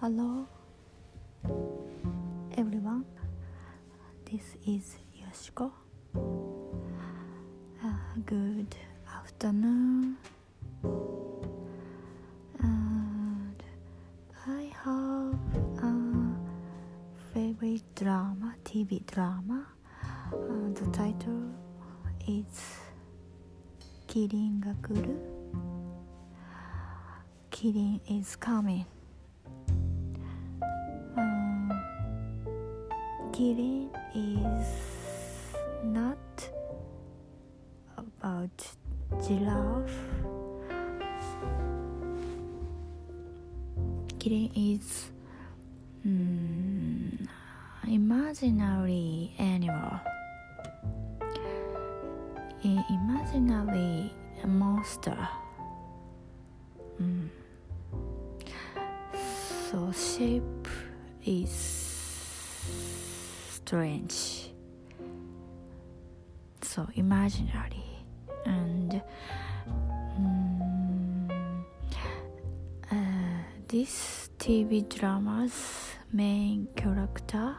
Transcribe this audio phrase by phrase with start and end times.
[0.00, 0.46] Hello,
[2.56, 3.04] everyone.
[4.30, 5.72] This is Yoshiko.
[7.82, 7.88] Uh,
[8.24, 8.76] good
[9.12, 10.16] afternoon.
[12.62, 13.62] And
[14.46, 15.34] I have
[15.82, 15.92] a
[17.34, 19.66] favorite drama, TV drama.
[20.32, 21.42] Uh, the title
[22.28, 22.62] is
[24.06, 25.18] Kirin ga kuru.
[27.50, 28.86] Kirin is coming.
[33.38, 33.86] Kirin
[34.18, 34.66] is
[35.84, 36.18] not
[37.94, 38.58] about
[39.22, 39.94] giraffe.
[44.18, 45.14] Kirin is
[46.02, 47.28] mm,
[47.86, 50.00] imaginary animal.
[52.66, 54.10] A imaginary
[54.48, 55.28] monster.
[57.00, 57.30] Mm.
[59.70, 60.66] So shape
[61.24, 61.77] is
[63.68, 64.48] strange.
[66.62, 67.84] So imaginary
[68.46, 69.02] and
[70.18, 71.64] mm,
[72.90, 75.52] uh, this TV drama's
[76.10, 77.54] main character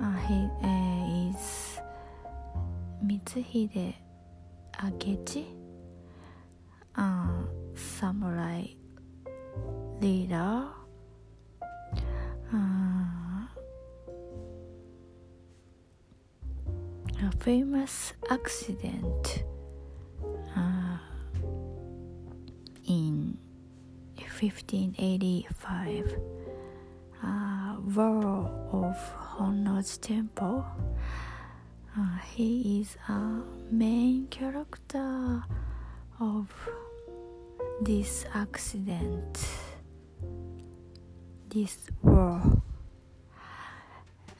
[0.00, 1.80] uh, he uh, is
[3.04, 3.94] Mitsuhide
[4.78, 5.44] Akechi,
[6.94, 7.42] uh,
[7.74, 8.62] samurai
[10.00, 10.68] leader.
[17.22, 19.44] A famous accident
[20.56, 20.98] uh,
[22.86, 23.36] in
[24.16, 26.16] 1585
[27.22, 28.96] uh, war of
[29.36, 30.64] Honno's temple.
[31.98, 35.42] Uh, he is a main character
[36.20, 36.48] of
[37.80, 39.38] this accident
[41.48, 42.40] this war.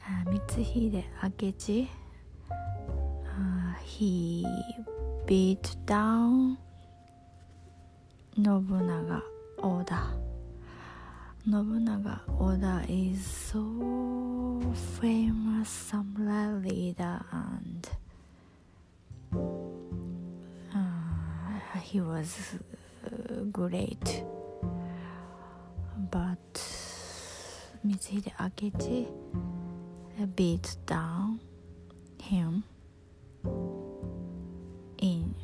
[0.07, 1.98] Uh, Mitsuhide Akechi uh,
[3.89, 4.45] he
[5.25, 6.57] beat down
[8.37, 9.21] Nobunaga
[9.57, 10.13] Oda.
[11.45, 14.61] Nobunaga Oda is so
[15.01, 17.89] famous samurai leader and
[20.75, 22.55] uh, he was
[23.05, 24.23] uh, great.
[26.11, 26.53] But
[27.85, 29.09] Mitsuhide Akechi
[30.35, 31.39] beat down
[32.21, 32.63] him
[35.01, 35.35] in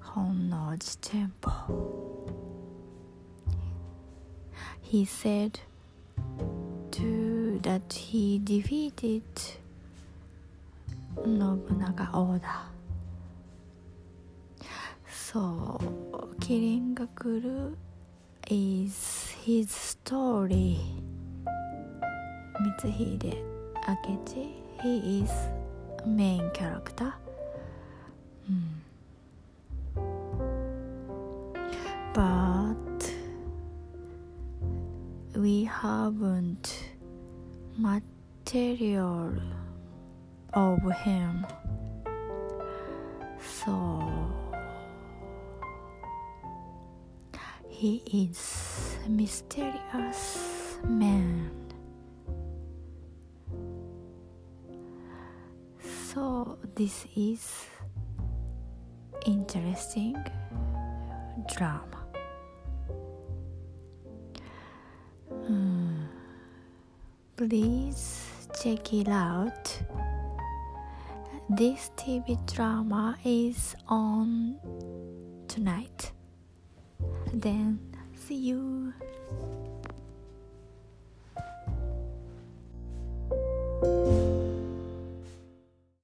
[0.00, 2.32] Honno's temple.
[4.80, 5.60] He said
[6.92, 9.24] to that he defeated
[11.26, 12.70] Nobunaga Oda.
[15.08, 15.78] So
[16.38, 17.74] Kirin ga kuru
[18.50, 20.78] is his story.
[22.60, 23.34] Mitsuhide
[23.82, 25.30] Akechi, he is
[26.06, 27.12] main character.
[32.12, 33.12] But
[35.34, 36.84] we haven't
[37.76, 39.34] material
[40.52, 41.46] of him.
[43.40, 44.02] So
[47.68, 51.50] he is a mysterious man.
[55.82, 57.66] So this is
[59.24, 60.16] interesting
[61.54, 62.06] drama.
[65.46, 66.04] Hmm.
[67.36, 68.30] Please
[68.62, 69.82] check it out.
[71.50, 74.56] This TV drama is on
[75.48, 76.12] tonight.
[77.32, 77.78] Then
[78.14, 78.92] see you.
[83.84, 84.23] you